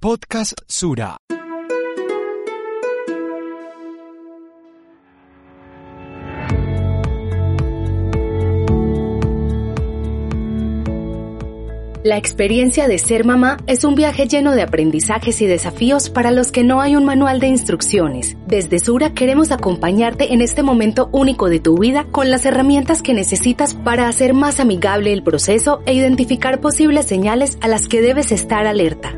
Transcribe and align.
Podcast 0.00 0.52
Sura. 0.68 1.16
La 12.04 12.16
experiencia 12.16 12.86
de 12.86 12.98
ser 12.98 13.24
mamá 13.24 13.56
es 13.66 13.82
un 13.82 13.96
viaje 13.96 14.28
lleno 14.28 14.52
de 14.52 14.62
aprendizajes 14.62 15.42
y 15.42 15.46
desafíos 15.46 16.10
para 16.10 16.30
los 16.30 16.52
que 16.52 16.62
no 16.62 16.80
hay 16.80 16.94
un 16.94 17.04
manual 17.04 17.40
de 17.40 17.48
instrucciones. 17.48 18.36
Desde 18.46 18.78
Sura 18.78 19.14
queremos 19.14 19.50
acompañarte 19.50 20.32
en 20.32 20.42
este 20.42 20.62
momento 20.62 21.08
único 21.10 21.48
de 21.48 21.58
tu 21.58 21.76
vida 21.76 22.04
con 22.04 22.30
las 22.30 22.46
herramientas 22.46 23.02
que 23.02 23.14
necesitas 23.14 23.74
para 23.74 24.06
hacer 24.06 24.32
más 24.32 24.60
amigable 24.60 25.12
el 25.12 25.24
proceso 25.24 25.80
e 25.86 25.94
identificar 25.94 26.60
posibles 26.60 27.06
señales 27.06 27.58
a 27.62 27.66
las 27.66 27.88
que 27.88 28.00
debes 28.00 28.30
estar 28.30 28.68
alerta. 28.68 29.17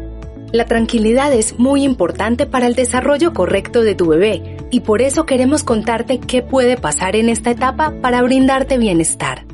La 0.52 0.64
tranquilidad 0.64 1.32
es 1.32 1.60
muy 1.60 1.84
importante 1.84 2.44
para 2.44 2.66
el 2.66 2.74
desarrollo 2.74 3.32
correcto 3.32 3.82
de 3.82 3.94
tu 3.94 4.06
bebé 4.06 4.56
y 4.72 4.80
por 4.80 5.00
eso 5.00 5.24
queremos 5.24 5.62
contarte 5.62 6.18
qué 6.18 6.42
puede 6.42 6.76
pasar 6.76 7.14
en 7.14 7.28
esta 7.28 7.52
etapa 7.52 7.94
para 8.02 8.20
brindarte 8.22 8.76
bienestar. 8.76 9.46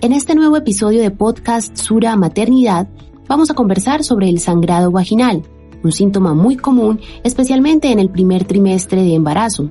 En 0.00 0.12
este 0.12 0.34
nuevo 0.34 0.56
episodio 0.56 1.02
de 1.02 1.12
podcast 1.12 1.76
Sura 1.76 2.16
Maternidad 2.16 2.88
vamos 3.28 3.50
a 3.50 3.54
conversar 3.54 4.02
sobre 4.02 4.28
el 4.28 4.40
sangrado 4.40 4.90
vaginal, 4.90 5.44
un 5.84 5.92
síntoma 5.92 6.34
muy 6.34 6.56
común 6.56 7.00
especialmente 7.22 7.92
en 7.92 8.00
el 8.00 8.10
primer 8.10 8.44
trimestre 8.44 9.02
de 9.02 9.14
embarazo. 9.14 9.70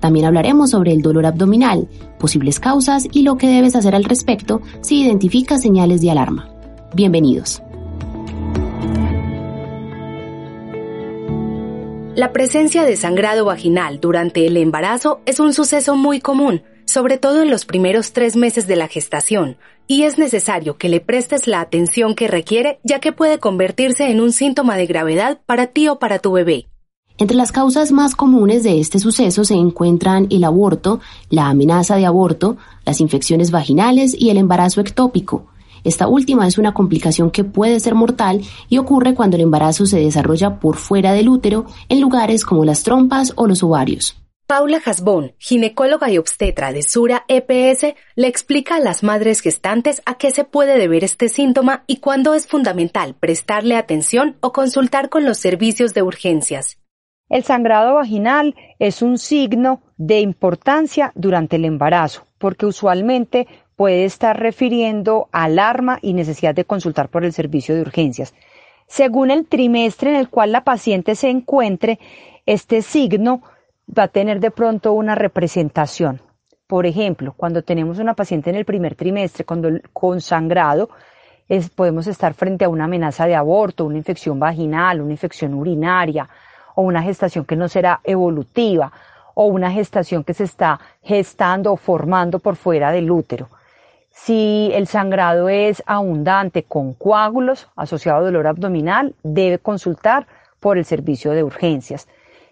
También 0.00 0.24
hablaremos 0.24 0.70
sobre 0.70 0.92
el 0.92 1.02
dolor 1.02 1.26
abdominal, 1.26 1.86
posibles 2.18 2.60
causas 2.60 3.06
y 3.12 3.24
lo 3.24 3.36
que 3.36 3.46
debes 3.46 3.76
hacer 3.76 3.94
al 3.94 4.04
respecto 4.04 4.62
si 4.80 5.02
identificas 5.02 5.60
señales 5.60 6.00
de 6.00 6.12
alarma. 6.12 6.48
Bienvenidos. 6.94 7.62
La 12.14 12.30
presencia 12.30 12.84
de 12.84 12.98
sangrado 12.98 13.46
vaginal 13.46 13.98
durante 13.98 14.46
el 14.46 14.58
embarazo 14.58 15.20
es 15.24 15.40
un 15.40 15.54
suceso 15.54 15.96
muy 15.96 16.20
común, 16.20 16.60
sobre 16.84 17.16
todo 17.16 17.40
en 17.40 17.50
los 17.50 17.64
primeros 17.64 18.12
tres 18.12 18.36
meses 18.36 18.66
de 18.66 18.76
la 18.76 18.86
gestación, 18.86 19.56
y 19.86 20.02
es 20.02 20.18
necesario 20.18 20.76
que 20.76 20.90
le 20.90 21.00
prestes 21.00 21.46
la 21.46 21.62
atención 21.62 22.14
que 22.14 22.28
requiere 22.28 22.80
ya 22.84 22.98
que 22.98 23.12
puede 23.12 23.38
convertirse 23.38 24.10
en 24.10 24.20
un 24.20 24.32
síntoma 24.32 24.76
de 24.76 24.84
gravedad 24.84 25.40
para 25.46 25.68
ti 25.68 25.88
o 25.88 25.98
para 25.98 26.18
tu 26.18 26.32
bebé. 26.32 26.66
Entre 27.16 27.34
las 27.36 27.50
causas 27.50 27.92
más 27.92 28.14
comunes 28.14 28.62
de 28.62 28.78
este 28.78 28.98
suceso 28.98 29.44
se 29.44 29.54
encuentran 29.54 30.26
el 30.28 30.44
aborto, 30.44 31.00
la 31.30 31.48
amenaza 31.48 31.96
de 31.96 32.04
aborto, 32.04 32.58
las 32.84 33.00
infecciones 33.00 33.50
vaginales 33.50 34.14
y 34.18 34.28
el 34.28 34.36
embarazo 34.36 34.82
ectópico, 34.82 35.46
esta 35.84 36.06
última 36.06 36.46
es 36.46 36.58
una 36.58 36.74
complicación 36.74 37.30
que 37.30 37.44
puede 37.44 37.80
ser 37.80 37.94
mortal 37.94 38.40
y 38.68 38.78
ocurre 38.78 39.14
cuando 39.14 39.36
el 39.36 39.42
embarazo 39.42 39.86
se 39.86 39.98
desarrolla 39.98 40.60
por 40.60 40.76
fuera 40.76 41.12
del 41.12 41.28
útero 41.28 41.66
en 41.88 42.00
lugares 42.00 42.44
como 42.44 42.64
las 42.64 42.82
trompas 42.82 43.32
o 43.36 43.46
los 43.46 43.62
ovarios. 43.62 44.22
Paula 44.46 44.82
Hasbón, 44.84 45.32
ginecóloga 45.38 46.10
y 46.10 46.18
obstetra 46.18 46.72
de 46.72 46.82
Sura 46.82 47.24
EPS, 47.26 47.94
le 48.16 48.26
explica 48.26 48.74
a 48.76 48.80
las 48.80 49.02
madres 49.02 49.40
gestantes 49.40 50.02
a 50.04 50.16
qué 50.16 50.30
se 50.30 50.44
puede 50.44 50.78
deber 50.78 51.04
este 51.04 51.30
síntoma 51.30 51.84
y 51.86 51.98
cuándo 51.98 52.34
es 52.34 52.46
fundamental 52.46 53.14
prestarle 53.14 53.76
atención 53.76 54.36
o 54.40 54.52
consultar 54.52 55.08
con 55.08 55.24
los 55.24 55.38
servicios 55.38 55.94
de 55.94 56.02
urgencias. 56.02 56.78
El 57.30 57.44
sangrado 57.44 57.94
vaginal 57.94 58.54
es 58.78 59.00
un 59.00 59.16
signo 59.16 59.80
de 59.96 60.20
importancia 60.20 61.12
durante 61.14 61.56
el 61.56 61.64
embarazo, 61.64 62.26
porque 62.36 62.66
usualmente 62.66 63.48
puede 63.82 64.04
estar 64.04 64.38
refiriendo 64.38 65.28
alarma 65.32 65.98
y 66.02 66.12
necesidad 66.12 66.54
de 66.54 66.64
consultar 66.64 67.08
por 67.08 67.24
el 67.24 67.32
servicio 67.32 67.74
de 67.74 67.80
urgencias. 67.80 68.32
Según 68.86 69.32
el 69.32 69.44
trimestre 69.44 70.10
en 70.10 70.14
el 70.14 70.28
cual 70.28 70.52
la 70.52 70.62
paciente 70.62 71.16
se 71.16 71.30
encuentre, 71.30 71.98
este 72.46 72.82
signo 72.82 73.42
va 73.88 74.04
a 74.04 74.08
tener 74.08 74.38
de 74.38 74.52
pronto 74.52 74.92
una 74.92 75.16
representación. 75.16 76.20
Por 76.68 76.86
ejemplo, 76.86 77.34
cuando 77.36 77.62
tenemos 77.62 77.98
una 77.98 78.14
paciente 78.14 78.50
en 78.50 78.54
el 78.54 78.64
primer 78.64 78.94
trimestre 78.94 79.44
con, 79.44 80.20
sangrado, 80.20 80.88
podemos 81.74 82.06
estar 82.06 82.34
frente 82.34 82.64
a 82.64 82.68
una 82.68 82.84
amenaza 82.84 83.26
de 83.26 83.34
aborto, 83.34 83.84
una 83.84 83.98
infección 83.98 84.38
vaginal, 84.38 85.00
una 85.00 85.10
infección 85.10 85.54
urinaria 85.54 86.28
o 86.76 86.82
una 86.82 87.02
gestación 87.02 87.44
que 87.44 87.56
no 87.56 87.68
será 87.68 87.98
evolutiva 88.04 88.92
o 89.34 89.46
una 89.46 89.72
gestación 89.72 90.22
que 90.22 90.34
se 90.34 90.44
está 90.44 90.78
gestando 91.02 91.72
o 91.72 91.76
formando 91.76 92.38
por 92.38 92.54
fuera 92.54 92.92
del 92.92 93.10
útero. 93.10 93.48
Si 94.14 94.70
el 94.74 94.86
sangrado 94.86 95.48
es 95.48 95.82
abundante 95.86 96.64
con 96.64 96.92
coágulos 96.92 97.68
asociado 97.76 98.18
a 98.18 98.24
dolor 98.24 98.46
abdominal, 98.46 99.14
debe 99.22 99.58
consultar 99.58 100.26
por 100.60 100.76
el 100.76 100.84
servicio 100.84 101.32
de 101.32 101.42
urgencias. 101.42 102.08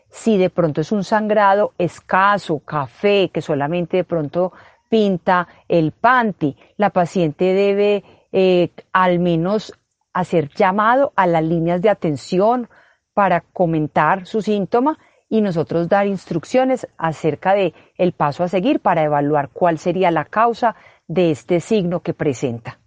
Si 0.09 0.39
de 0.39 0.51
pronto 0.51 0.81
es 0.81 0.91
un 0.91 1.05
sangrado 1.05 1.73
escaso, 1.79 2.61
café, 2.61 3.31
que 3.33 3.43
solamente 3.43 3.99
de 3.99 4.05
pronto 4.05 4.53
pinta 4.89 5.47
el 5.69 5.93
panty, 5.93 6.57
la 6.77 6.91
paciente 6.91 7.45
debe 7.45 8.05
eh, 8.33 8.71
al 8.93 9.19
menos 9.21 9.73
hacer 10.13 10.49
llamado 10.49 11.13
a 11.15 11.27
las 11.27 11.45
líneas 11.45 11.83
de 11.83 11.91
atención 11.91 12.69
para 13.13 13.43
comentar 13.43 14.27
su 14.27 14.41
síntoma 14.41 14.99
y 15.29 15.43
nosotros 15.43 15.89
dar 15.89 16.07
instrucciones 16.09 16.89
acerca 16.99 17.55
de 17.55 17.73
el 17.97 18.13
paso 18.13 18.43
a 18.43 18.49
seguir 18.49 18.81
para 18.81 19.05
evaluar 19.05 19.51
cuál 19.51 19.79
sería 19.79 20.11
la 20.11 20.25
causa 20.25 20.75
de 21.11 21.33
este 21.33 21.59
signo 21.59 22.01
que 22.01 22.15
presenta. 22.15 22.79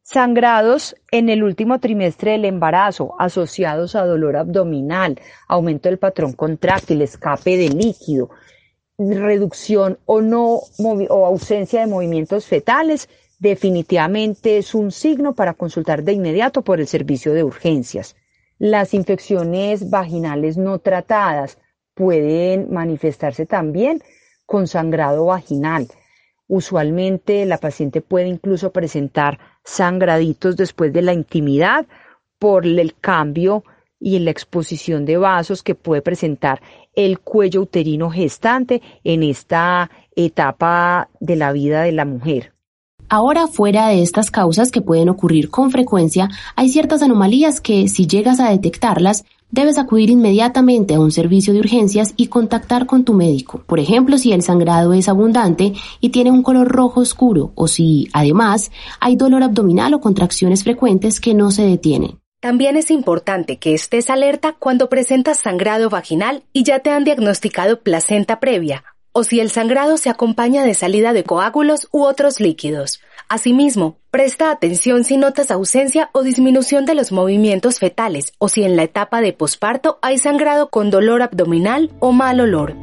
Sangrados 0.00 0.96
en 1.10 1.28
el 1.28 1.44
último 1.44 1.80
trimestre 1.80 2.32
del 2.32 2.46
embarazo 2.46 3.14
asociados 3.18 3.94
a 3.94 4.06
dolor 4.06 4.38
abdominal, 4.38 5.20
aumento 5.48 5.90
del 5.90 5.98
patrón 5.98 6.32
contráctil, 6.32 7.02
escape 7.02 7.58
de 7.58 7.68
líquido, 7.68 8.30
reducción 8.98 9.98
o 10.06 10.22
no 10.22 10.60
o 10.78 11.26
ausencia 11.26 11.80
de 11.80 11.88
movimientos 11.88 12.46
fetales, 12.46 13.10
definitivamente 13.38 14.56
es 14.56 14.74
un 14.74 14.90
signo 14.90 15.34
para 15.34 15.52
consultar 15.52 16.04
de 16.04 16.14
inmediato 16.14 16.62
por 16.62 16.80
el 16.80 16.86
servicio 16.86 17.34
de 17.34 17.44
urgencias. 17.44 18.16
Las 18.58 18.94
infecciones 18.94 19.90
vaginales 19.90 20.56
no 20.56 20.78
tratadas 20.78 21.58
pueden 21.94 22.72
manifestarse 22.72 23.44
también 23.44 24.02
con 24.46 24.66
sangrado 24.66 25.26
vaginal 25.26 25.88
Usualmente 26.54 27.46
la 27.46 27.56
paciente 27.56 28.02
puede 28.02 28.28
incluso 28.28 28.72
presentar 28.72 29.38
sangraditos 29.64 30.54
después 30.54 30.92
de 30.92 31.00
la 31.00 31.14
intimidad 31.14 31.86
por 32.38 32.66
el 32.66 32.94
cambio 32.94 33.64
y 33.98 34.18
la 34.18 34.32
exposición 34.32 35.06
de 35.06 35.16
vasos 35.16 35.62
que 35.62 35.74
puede 35.74 36.02
presentar 36.02 36.60
el 36.94 37.20
cuello 37.20 37.62
uterino 37.62 38.10
gestante 38.10 38.82
en 39.02 39.22
esta 39.22 39.90
etapa 40.14 41.08
de 41.20 41.36
la 41.36 41.52
vida 41.52 41.84
de 41.84 41.92
la 41.92 42.04
mujer. 42.04 42.52
Ahora, 43.08 43.46
fuera 43.46 43.88
de 43.88 44.02
estas 44.02 44.30
causas 44.30 44.70
que 44.70 44.82
pueden 44.82 45.08
ocurrir 45.08 45.48
con 45.48 45.70
frecuencia, 45.70 46.28
hay 46.54 46.68
ciertas 46.68 47.00
anomalías 47.00 47.62
que, 47.62 47.88
si 47.88 48.06
llegas 48.06 48.40
a 48.40 48.50
detectarlas, 48.50 49.24
debes 49.52 49.78
acudir 49.78 50.10
inmediatamente 50.10 50.94
a 50.94 51.00
un 51.00 51.12
servicio 51.12 51.52
de 51.52 51.60
urgencias 51.60 52.14
y 52.16 52.26
contactar 52.26 52.86
con 52.86 53.04
tu 53.04 53.12
médico. 53.12 53.62
Por 53.66 53.78
ejemplo, 53.78 54.18
si 54.18 54.32
el 54.32 54.42
sangrado 54.42 54.92
es 54.94 55.08
abundante 55.08 55.74
y 56.00 56.08
tiene 56.08 56.32
un 56.32 56.42
color 56.42 56.66
rojo 56.66 57.00
oscuro 57.00 57.52
o 57.54 57.68
si, 57.68 58.08
además, 58.12 58.72
hay 58.98 59.14
dolor 59.14 59.44
abdominal 59.44 59.94
o 59.94 60.00
contracciones 60.00 60.64
frecuentes 60.64 61.20
que 61.20 61.34
no 61.34 61.52
se 61.52 61.62
detienen. 61.62 62.18
También 62.40 62.76
es 62.76 62.90
importante 62.90 63.58
que 63.58 63.72
estés 63.72 64.10
alerta 64.10 64.56
cuando 64.58 64.88
presentas 64.88 65.38
sangrado 65.38 65.90
vaginal 65.90 66.42
y 66.52 66.64
ya 66.64 66.80
te 66.80 66.90
han 66.90 67.04
diagnosticado 67.04 67.82
placenta 67.82 68.40
previa, 68.40 68.82
o 69.12 69.24
si 69.24 69.40
el 69.40 69.50
sangrado 69.50 69.96
se 69.96 70.10
acompaña 70.10 70.64
de 70.64 70.74
salida 70.74 71.12
de 71.12 71.24
coágulos 71.24 71.88
u 71.92 72.02
otros 72.02 72.40
líquidos. 72.40 73.00
Asimismo, 73.28 73.96
presta 74.10 74.50
atención 74.50 75.04
si 75.04 75.16
notas 75.16 75.50
ausencia 75.50 76.10
o 76.12 76.22
disminución 76.22 76.84
de 76.84 76.94
los 76.94 77.12
movimientos 77.12 77.78
fetales 77.78 78.32
o 78.38 78.48
si 78.48 78.64
en 78.64 78.76
la 78.76 78.82
etapa 78.82 79.20
de 79.20 79.32
posparto 79.32 79.98
hay 80.02 80.18
sangrado 80.18 80.68
con 80.68 80.90
dolor 80.90 81.22
abdominal 81.22 81.90
o 82.00 82.12
mal 82.12 82.40
olor. 82.40 82.74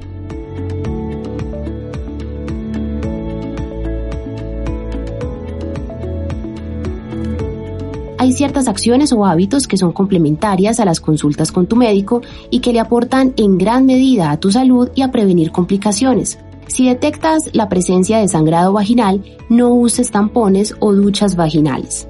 Hay 8.20 8.34
ciertas 8.34 8.68
acciones 8.68 9.14
o 9.14 9.26
hábitos 9.26 9.66
que 9.66 9.78
son 9.78 9.94
complementarias 9.94 10.82
a 10.82 10.86
las 10.86 11.00
consultas 11.00 11.54
con 11.54 11.68
tu 11.68 11.78
médico 11.78 12.22
y 12.50 12.60
que 12.60 12.74
le 12.74 12.82
aportan 12.82 13.34
en 13.38 13.58
gran 13.58 13.86
medida 13.86 14.32
a 14.32 14.38
tu 14.38 14.52
salud 14.52 14.90
y 14.94 15.04
a 15.04 15.10
prevenir 15.10 15.54
complicaciones. 15.54 16.38
Si 16.68 16.86
detectas 16.86 17.50
la 17.54 17.70
presencia 17.70 18.18
de 18.18 18.28
sangrado 18.28 18.74
vaginal, 18.74 19.24
no 19.48 19.70
uses 19.70 20.12
tampones 20.12 20.76
o 20.82 20.92
duchas 20.92 21.38
vaginales. 21.38 22.10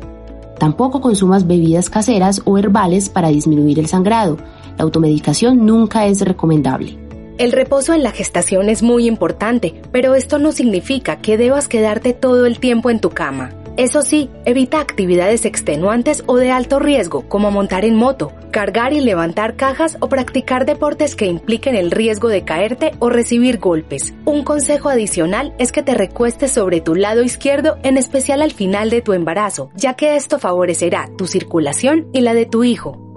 Tampoco 0.57 0.99
consumas 0.99 1.45
bebidas 1.45 1.91
caseras 1.91 2.41
o 2.43 2.57
herbales 2.57 3.09
para 3.09 3.27
disminuir 3.27 3.77
el 3.77 3.85
sangrado. 3.85 4.37
La 4.79 4.85
automedicación 4.85 5.63
nunca 5.63 6.07
es 6.07 6.21
recomendable. 6.21 6.97
El 7.37 7.51
reposo 7.51 7.93
en 7.93 8.01
la 8.01 8.11
gestación 8.11 8.69
es 8.69 8.81
muy 8.81 9.05
importante, 9.05 9.79
pero 9.91 10.15
esto 10.15 10.39
no 10.39 10.53
significa 10.53 11.17
que 11.17 11.37
debas 11.37 11.67
quedarte 11.67 12.13
todo 12.13 12.47
el 12.47 12.59
tiempo 12.59 12.89
en 12.89 12.99
tu 12.99 13.11
cama. 13.11 13.51
Eso 13.79 14.01
sí, 14.01 14.29
evita 14.43 14.81
actividades 14.81 15.45
extenuantes 15.45 16.25
o 16.25 16.35
de 16.35 16.51
alto 16.51 16.79
riesgo, 16.79 17.29
como 17.29 17.49
montar 17.49 17.85
en 17.85 17.95
moto, 17.95 18.33
cargar 18.51 18.91
y 18.91 18.99
levantar 18.99 19.55
cajas 19.55 19.95
o 20.01 20.09
practicar 20.09 20.65
deportes 20.65 21.15
que 21.15 21.27
impliquen 21.27 21.77
el 21.77 21.89
riesgo 21.89 22.27
de 22.27 22.43
caerte 22.43 22.91
o 22.99 23.09
recibir 23.09 23.57
golpes. 23.57 24.13
Un 24.25 24.43
consejo 24.43 24.89
adicional 24.89 25.55
es 25.59 25.71
que 25.71 25.81
te 25.81 25.93
recuestes 25.93 26.51
sobre 26.51 26.81
tu 26.81 26.93
lado 26.93 27.23
izquierdo, 27.23 27.77
en 27.83 27.95
especial 27.95 28.41
al 28.41 28.51
final 28.51 28.89
de 28.89 29.01
tu 29.01 29.13
embarazo, 29.13 29.69
ya 29.75 29.93
que 29.93 30.17
esto 30.17 30.39
favorecerá 30.39 31.09
tu 31.17 31.25
circulación 31.25 32.09
y 32.11 32.19
la 32.19 32.33
de 32.33 32.47
tu 32.47 32.65
hijo. 32.65 33.08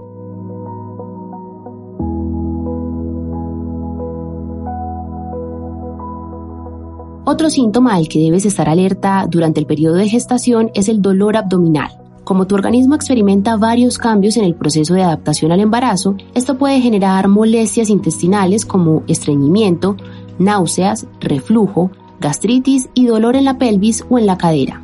Otro 7.33 7.49
síntoma 7.49 7.95
al 7.95 8.09
que 8.09 8.19
debes 8.19 8.45
estar 8.45 8.69
alerta 8.69 9.25
durante 9.27 9.59
el 9.59 9.65
periodo 9.65 9.95
de 9.95 10.07
gestación 10.07 10.69
es 10.75 10.87
el 10.87 11.01
dolor 11.01 11.35
abdominal. 11.35 11.89
Como 12.23 12.45
tu 12.45 12.53
organismo 12.53 12.93
experimenta 12.93 13.57
varios 13.57 13.97
cambios 13.97 14.37
en 14.37 14.43
el 14.43 14.53
proceso 14.53 14.93
de 14.93 15.01
adaptación 15.01 15.51
al 15.51 15.59
embarazo, 15.59 16.15
esto 16.35 16.59
puede 16.59 16.79
generar 16.79 17.27
molestias 17.29 17.89
intestinales 17.89 18.67
como 18.67 19.01
estreñimiento, 19.07 19.97
náuseas, 20.37 21.07
reflujo, 21.21 21.89
gastritis 22.19 22.87
y 22.93 23.07
dolor 23.07 23.35
en 23.35 23.45
la 23.45 23.57
pelvis 23.57 24.05
o 24.11 24.19
en 24.19 24.27
la 24.27 24.37
cadera. 24.37 24.83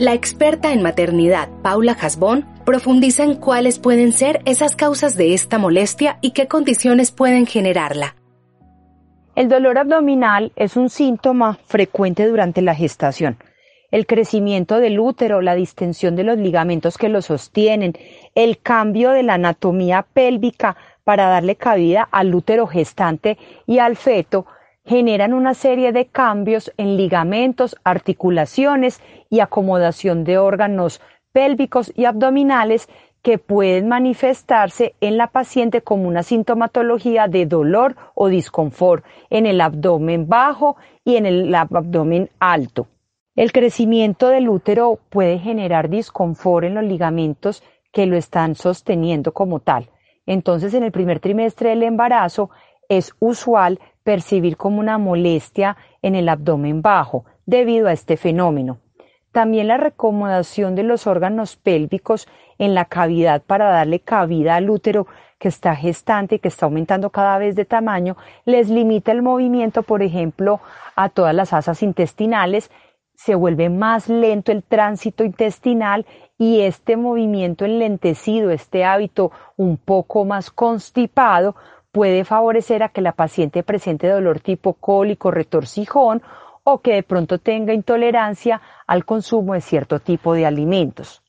La 0.00 0.14
experta 0.14 0.72
en 0.72 0.82
maternidad, 0.82 1.48
Paula 1.62 1.92
Hasbón, 1.92 2.44
profundiza 2.66 3.22
en 3.22 3.36
cuáles 3.36 3.78
pueden 3.78 4.10
ser 4.10 4.42
esas 4.46 4.74
causas 4.74 5.14
de 5.16 5.32
esta 5.32 5.58
molestia 5.58 6.18
y 6.22 6.32
qué 6.32 6.48
condiciones 6.48 7.12
pueden 7.12 7.46
generarla. 7.46 8.16
El 9.36 9.48
dolor 9.48 9.78
abdominal 9.78 10.52
es 10.54 10.76
un 10.76 10.88
síntoma 10.88 11.58
frecuente 11.66 12.24
durante 12.24 12.62
la 12.62 12.76
gestación. 12.76 13.36
El 13.90 14.06
crecimiento 14.06 14.78
del 14.78 15.00
útero, 15.00 15.40
la 15.40 15.56
distensión 15.56 16.14
de 16.14 16.22
los 16.22 16.38
ligamentos 16.38 16.96
que 16.98 17.08
lo 17.08 17.20
sostienen, 17.20 17.94
el 18.36 18.58
cambio 18.58 19.10
de 19.10 19.24
la 19.24 19.34
anatomía 19.34 20.06
pélvica 20.12 20.76
para 21.02 21.26
darle 21.26 21.56
cabida 21.56 22.08
al 22.12 22.32
útero 22.32 22.68
gestante 22.68 23.36
y 23.66 23.78
al 23.80 23.96
feto 23.96 24.46
generan 24.84 25.34
una 25.34 25.54
serie 25.54 25.90
de 25.90 26.06
cambios 26.06 26.72
en 26.76 26.96
ligamentos, 26.96 27.76
articulaciones 27.82 29.00
y 29.30 29.40
acomodación 29.40 30.22
de 30.22 30.38
órganos 30.38 31.00
pélvicos 31.32 31.92
y 31.96 32.04
abdominales 32.04 32.88
que 33.24 33.38
pueden 33.38 33.88
manifestarse 33.88 34.94
en 35.00 35.16
la 35.16 35.28
paciente 35.28 35.80
como 35.80 36.06
una 36.06 36.22
sintomatología 36.22 37.26
de 37.26 37.46
dolor 37.46 37.96
o 38.14 38.28
disconfort 38.28 39.02
en 39.30 39.46
el 39.46 39.62
abdomen 39.62 40.28
bajo 40.28 40.76
y 41.06 41.16
en 41.16 41.24
el 41.24 41.54
abdomen 41.54 42.28
alto. 42.38 42.86
El 43.34 43.50
crecimiento 43.50 44.28
del 44.28 44.50
útero 44.50 44.98
puede 45.08 45.38
generar 45.38 45.88
disconfort 45.88 46.66
en 46.66 46.74
los 46.74 46.84
ligamentos 46.84 47.62
que 47.92 48.04
lo 48.04 48.16
están 48.16 48.56
sosteniendo 48.56 49.32
como 49.32 49.58
tal. 49.58 49.88
Entonces, 50.26 50.74
en 50.74 50.82
el 50.82 50.92
primer 50.92 51.18
trimestre 51.18 51.70
del 51.70 51.82
embarazo 51.82 52.50
es 52.90 53.14
usual 53.20 53.80
percibir 54.02 54.58
como 54.58 54.80
una 54.80 54.98
molestia 54.98 55.78
en 56.02 56.14
el 56.14 56.28
abdomen 56.28 56.82
bajo 56.82 57.24
debido 57.46 57.88
a 57.88 57.92
este 57.94 58.18
fenómeno. 58.18 58.80
También 59.34 59.66
la 59.66 59.78
recomodación 59.78 60.76
de 60.76 60.84
los 60.84 61.08
órganos 61.08 61.56
pélvicos 61.56 62.28
en 62.56 62.72
la 62.72 62.84
cavidad 62.84 63.42
para 63.42 63.68
darle 63.68 63.98
cabida 63.98 64.54
al 64.54 64.70
útero 64.70 65.08
que 65.40 65.48
está 65.48 65.74
gestante 65.74 66.36
y 66.36 66.38
que 66.38 66.46
está 66.46 66.66
aumentando 66.66 67.10
cada 67.10 67.36
vez 67.38 67.56
de 67.56 67.64
tamaño, 67.64 68.16
les 68.44 68.70
limita 68.70 69.10
el 69.10 69.22
movimiento, 69.22 69.82
por 69.82 70.04
ejemplo, 70.04 70.60
a 70.94 71.08
todas 71.08 71.34
las 71.34 71.52
asas 71.52 71.82
intestinales, 71.82 72.70
se 73.16 73.34
vuelve 73.34 73.70
más 73.70 74.08
lento 74.08 74.52
el 74.52 74.62
tránsito 74.62 75.24
intestinal 75.24 76.06
y 76.38 76.60
este 76.60 76.96
movimiento 76.96 77.64
enlentecido, 77.64 78.52
este 78.52 78.84
hábito 78.84 79.32
un 79.56 79.78
poco 79.78 80.24
más 80.24 80.52
constipado, 80.52 81.56
puede 81.90 82.24
favorecer 82.24 82.84
a 82.84 82.88
que 82.90 83.00
la 83.00 83.10
paciente 83.10 83.64
presente 83.64 84.06
dolor 84.06 84.38
tipo 84.38 84.74
cólico, 84.74 85.32
retorcijón 85.32 86.22
o 86.64 86.80
que 86.80 86.94
de 86.94 87.02
pronto 87.02 87.38
tenga 87.38 87.74
intolerancia 87.74 88.60
al 88.86 89.04
consumo 89.04 89.54
de 89.54 89.60
cierto 89.60 90.00
tipo 90.00 90.34
de 90.34 90.46
alimentos. 90.46 91.20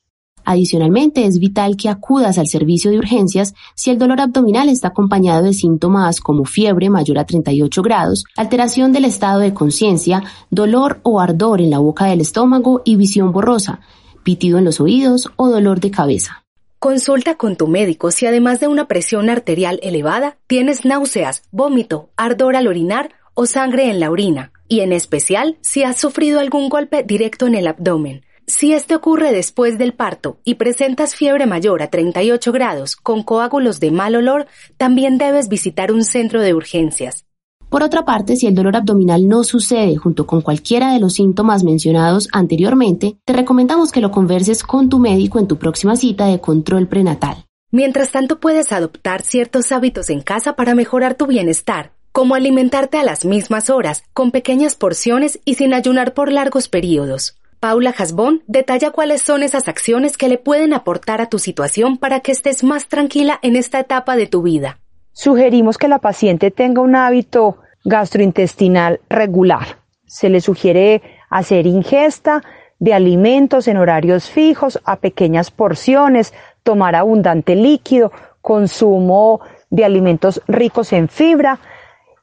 Adicionalmente, 0.48 1.26
es 1.26 1.40
vital 1.40 1.76
que 1.76 1.88
acudas 1.88 2.38
al 2.38 2.46
servicio 2.46 2.92
de 2.92 2.98
urgencias 2.98 3.52
si 3.74 3.90
el 3.90 3.98
dolor 3.98 4.20
abdominal 4.20 4.68
está 4.68 4.88
acompañado 4.88 5.42
de 5.42 5.52
síntomas 5.52 6.20
como 6.20 6.44
fiebre 6.44 6.88
mayor 6.88 7.18
a 7.18 7.26
38 7.26 7.82
grados, 7.82 8.24
alteración 8.36 8.92
del 8.92 9.06
estado 9.06 9.40
de 9.40 9.52
conciencia, 9.52 10.22
dolor 10.50 11.00
o 11.02 11.20
ardor 11.20 11.60
en 11.60 11.70
la 11.70 11.80
boca 11.80 12.06
del 12.06 12.20
estómago 12.20 12.80
y 12.84 12.94
visión 12.94 13.32
borrosa, 13.32 13.80
pitido 14.22 14.58
en 14.58 14.64
los 14.64 14.80
oídos 14.80 15.32
o 15.34 15.48
dolor 15.48 15.80
de 15.80 15.90
cabeza. 15.90 16.44
Consulta 16.78 17.34
con 17.34 17.56
tu 17.56 17.66
médico 17.66 18.12
si 18.12 18.26
además 18.26 18.60
de 18.60 18.68
una 18.68 18.86
presión 18.86 19.28
arterial 19.28 19.80
elevada, 19.82 20.36
tienes 20.46 20.84
náuseas, 20.84 21.42
vómito, 21.50 22.10
ardor 22.16 22.54
al 22.54 22.68
orinar 22.68 23.10
o 23.34 23.46
sangre 23.46 23.90
en 23.90 23.98
la 23.98 24.10
orina 24.12 24.52
y 24.68 24.80
en 24.80 24.92
especial 24.92 25.58
si 25.60 25.82
has 25.82 25.98
sufrido 25.98 26.40
algún 26.40 26.68
golpe 26.68 27.02
directo 27.02 27.46
en 27.46 27.54
el 27.54 27.66
abdomen. 27.66 28.22
Si 28.46 28.72
este 28.72 28.94
ocurre 28.94 29.32
después 29.32 29.76
del 29.76 29.92
parto 29.92 30.38
y 30.44 30.54
presentas 30.54 31.16
fiebre 31.16 31.46
mayor 31.46 31.82
a 31.82 31.90
38 31.90 32.52
grados 32.52 32.94
con 32.94 33.24
coágulos 33.24 33.80
de 33.80 33.90
mal 33.90 34.14
olor, 34.14 34.46
también 34.76 35.18
debes 35.18 35.48
visitar 35.48 35.90
un 35.90 36.04
centro 36.04 36.40
de 36.40 36.54
urgencias. 36.54 37.26
Por 37.68 37.82
otra 37.82 38.04
parte, 38.04 38.36
si 38.36 38.46
el 38.46 38.54
dolor 38.54 38.76
abdominal 38.76 39.26
no 39.26 39.42
sucede 39.42 39.96
junto 39.96 40.28
con 40.28 40.42
cualquiera 40.42 40.92
de 40.92 41.00
los 41.00 41.14
síntomas 41.14 41.64
mencionados 41.64 42.28
anteriormente, 42.32 43.18
te 43.24 43.32
recomendamos 43.32 43.90
que 43.90 44.00
lo 44.00 44.12
converses 44.12 44.62
con 44.62 44.88
tu 44.88 45.00
médico 45.00 45.40
en 45.40 45.48
tu 45.48 45.56
próxima 45.56 45.96
cita 45.96 46.26
de 46.26 46.40
control 46.40 46.86
prenatal. 46.86 47.44
Mientras 47.72 48.12
tanto, 48.12 48.38
puedes 48.38 48.70
adoptar 48.70 49.22
ciertos 49.22 49.72
hábitos 49.72 50.08
en 50.08 50.20
casa 50.20 50.54
para 50.54 50.76
mejorar 50.76 51.16
tu 51.16 51.26
bienestar 51.26 51.95
como 52.16 52.34
alimentarte 52.34 52.96
a 52.96 53.02
las 53.02 53.26
mismas 53.26 53.68
horas, 53.68 54.02
con 54.14 54.30
pequeñas 54.30 54.74
porciones 54.74 55.38
y 55.44 55.56
sin 55.56 55.74
ayunar 55.74 56.14
por 56.14 56.32
largos 56.32 56.66
periodos. 56.66 57.38
Paula 57.60 57.90
Hasbón 57.90 58.42
detalla 58.46 58.90
cuáles 58.90 59.20
son 59.20 59.42
esas 59.42 59.68
acciones 59.68 60.16
que 60.16 60.30
le 60.30 60.38
pueden 60.38 60.72
aportar 60.72 61.20
a 61.20 61.28
tu 61.28 61.38
situación 61.38 61.98
para 61.98 62.20
que 62.20 62.32
estés 62.32 62.64
más 62.64 62.88
tranquila 62.88 63.38
en 63.42 63.54
esta 63.54 63.80
etapa 63.80 64.16
de 64.16 64.26
tu 64.26 64.40
vida. 64.40 64.78
Sugerimos 65.12 65.76
que 65.76 65.88
la 65.88 65.98
paciente 65.98 66.50
tenga 66.50 66.80
un 66.80 66.96
hábito 66.96 67.58
gastrointestinal 67.84 69.00
regular. 69.10 69.80
Se 70.06 70.30
le 70.30 70.40
sugiere 70.40 71.02
hacer 71.28 71.66
ingesta 71.66 72.42
de 72.78 72.94
alimentos 72.94 73.68
en 73.68 73.76
horarios 73.76 74.30
fijos, 74.30 74.80
a 74.86 74.96
pequeñas 75.00 75.50
porciones, 75.50 76.32
tomar 76.62 76.96
abundante 76.96 77.56
líquido, 77.56 78.10
consumo 78.40 79.42
de 79.68 79.84
alimentos 79.84 80.40
ricos 80.48 80.94
en 80.94 81.08
fibra, 81.08 81.60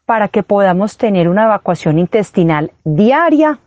para 0.05 0.27
que 0.27 0.43
podamos 0.43 0.98
tener 0.98 1.29
una 1.29 1.45
evacuación 1.45 2.00
intestinal 2.00 2.72
diaria. 2.83 3.60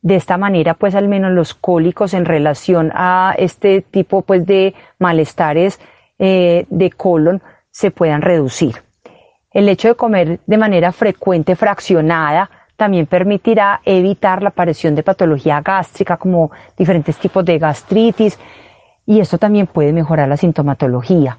De 0.00 0.16
esta 0.16 0.36
manera, 0.36 0.74
pues 0.74 0.94
al 0.94 1.08
menos 1.08 1.32
los 1.32 1.54
cólicos 1.54 2.12
en 2.12 2.24
relación 2.24 2.90
a 2.94 3.34
este 3.38 3.82
tipo 3.82 4.22
pues, 4.22 4.44
de 4.44 4.74
malestares 4.98 5.80
eh, 6.18 6.66
de 6.70 6.90
colon 6.90 7.40
se 7.70 7.90
puedan 7.90 8.20
reducir. 8.20 8.76
El 9.52 9.68
hecho 9.68 9.88
de 9.88 9.94
comer 9.94 10.40
de 10.46 10.58
manera 10.58 10.92
frecuente, 10.92 11.56
fraccionada, 11.56 12.50
también 12.76 13.06
permitirá 13.06 13.80
evitar 13.84 14.42
la 14.42 14.48
aparición 14.48 14.94
de 14.94 15.02
patología 15.02 15.60
gástrica 15.60 16.16
como 16.16 16.50
diferentes 16.76 17.16
tipos 17.16 17.44
de 17.44 17.58
gastritis 17.58 18.38
y 19.06 19.20
esto 19.20 19.38
también 19.38 19.66
puede 19.66 19.92
mejorar 19.92 20.28
la 20.28 20.36
sintomatología. 20.36 21.38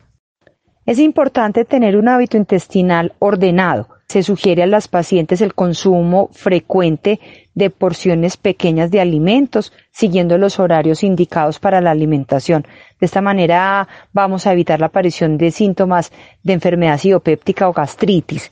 Es 0.85 0.99
importante 0.99 1.65
tener 1.65 1.97
un 1.97 2.07
hábito 2.07 2.37
intestinal 2.37 3.13
ordenado. 3.19 3.87
Se 4.13 4.21
sugiere 4.21 4.61
a 4.61 4.67
las 4.67 4.87
pacientes 4.87 5.41
el 5.41 5.55
consumo 5.55 6.29
frecuente 6.33 7.19
de 7.55 7.71
porciones 7.71 8.37
pequeñas 8.37 8.91
de 8.91 9.01
alimentos, 9.01 9.73
siguiendo 9.89 10.37
los 10.37 10.59
horarios 10.59 11.03
indicados 11.03 11.57
para 11.57 11.81
la 11.81 11.89
alimentación. 11.89 12.61
De 12.99 13.07
esta 13.07 13.21
manera 13.21 13.87
vamos 14.11 14.45
a 14.45 14.51
evitar 14.51 14.79
la 14.79 14.85
aparición 14.85 15.39
de 15.39 15.49
síntomas 15.49 16.11
de 16.43 16.53
enfermedad 16.53 16.99
idiopéptica 17.03 17.67
o 17.67 17.73
gastritis. 17.73 18.51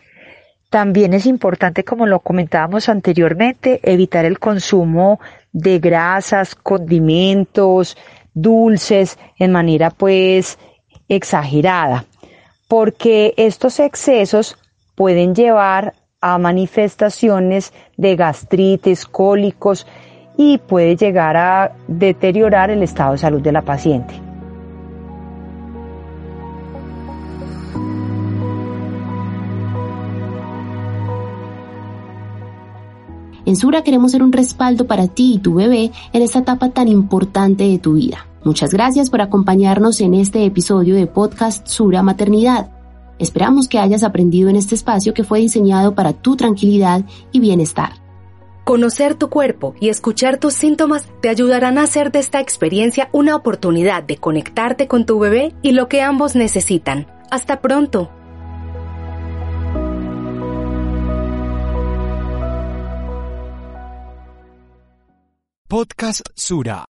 También 0.72 1.14
es 1.14 1.28
importante, 1.28 1.84
como 1.84 2.08
lo 2.08 2.22
comentábamos 2.22 2.90
anteriormente, 2.90 3.82
evitar 3.84 4.26
el 4.26 4.40
consumo 4.40 5.20
de 5.52 5.78
grasas, 5.78 6.56
condimentos, 6.56 7.98
dulces 8.34 9.20
en 9.38 9.52
manera 9.52 9.92
pues 9.92 10.58
exagerada 11.08 12.06
porque 12.72 13.34
estos 13.36 13.82
excesos 13.82 14.58
pueden 15.02 15.34
llevar 15.34 15.96
a 16.22 16.38
manifestaciones 16.38 17.74
de 17.98 18.16
gastritis, 18.16 19.08
cólicos 19.08 19.88
y 20.38 20.60
puede 20.60 20.96
llegar 20.96 21.36
a 21.38 21.72
deteriorar 21.88 22.70
el 22.70 22.84
estado 22.84 23.14
de 23.14 23.18
salud 23.18 23.42
de 23.42 23.52
la 23.52 23.64
paciente. 23.64 24.14
En 33.48 33.56
Sura 33.56 33.84
queremos 33.84 34.12
ser 34.12 34.22
un 34.22 34.32
respaldo 34.32 34.86
para 34.86 35.08
ti 35.08 35.34
y 35.38 35.40
tu 35.40 35.56
bebé 35.56 35.90
en 36.14 36.22
esta 36.22 36.38
etapa 36.38 36.70
tan 36.70 36.88
importante 36.88 37.64
de 37.64 37.80
tu 37.80 37.94
vida. 37.94 38.28
Muchas 38.44 38.70
gracias 38.72 39.10
por 39.10 39.22
acompañarnos 39.22 40.00
en 40.02 40.14
este 40.14 40.46
episodio 40.46 40.94
de 40.94 41.08
podcast 41.08 41.66
Sura 41.66 42.04
Maternidad. 42.04 42.81
Esperamos 43.22 43.68
que 43.68 43.78
hayas 43.78 44.04
aprendido 44.04 44.50
en 44.50 44.56
este 44.56 44.74
espacio 44.74 45.14
que 45.14 45.24
fue 45.24 45.40
diseñado 45.40 45.94
para 45.94 46.12
tu 46.12 46.36
tranquilidad 46.36 47.06
y 47.32 47.40
bienestar. 47.40 47.94
Conocer 48.64 49.14
tu 49.14 49.30
cuerpo 49.30 49.76
y 49.80 49.90
escuchar 49.90 50.40
tus 50.40 50.56
síntomas 50.56 51.08
te 51.22 51.30
ayudarán 51.30 51.78
a 51.78 51.84
hacer 51.84 52.12
de 52.12 52.18
esta 52.18 52.40
experiencia 52.40 53.10
una 53.12 53.36
oportunidad 53.36 54.02
de 54.02 54.18
conectarte 54.18 54.88
con 54.88 55.06
tu 55.06 55.20
bebé 55.20 55.54
y 55.62 55.74
lo 55.74 55.88
que 55.88 56.02
ambos 56.02 56.36
necesitan. 56.36 57.06
Hasta 57.30 57.62
pronto. 57.62 58.10
Podcast 65.68 66.22
Sura. 66.36 66.86